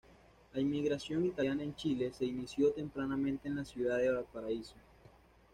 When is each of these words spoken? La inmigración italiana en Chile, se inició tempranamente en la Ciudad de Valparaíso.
La 0.55 0.59
inmigración 0.59 1.27
italiana 1.27 1.61
en 1.61 1.75
Chile, 1.75 2.11
se 2.11 2.25
inició 2.25 2.71
tempranamente 2.71 3.47
en 3.47 3.57
la 3.57 3.63
Ciudad 3.65 3.99
de 3.99 4.11
Valparaíso. 4.11 4.73